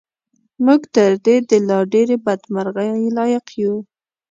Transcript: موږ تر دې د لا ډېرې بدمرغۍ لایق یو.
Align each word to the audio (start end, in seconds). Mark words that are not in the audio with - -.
موږ 0.65 0.81
تر 0.95 1.11
دې 1.25 1.35
د 1.49 1.51
لا 1.67 1.79
ډېرې 1.93 2.15
بدمرغۍ 2.25 2.91
لایق 3.17 3.45
یو. 3.61 3.75